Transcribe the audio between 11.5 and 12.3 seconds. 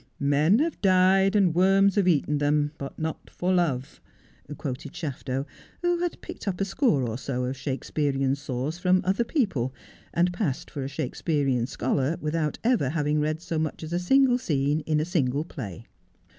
scholar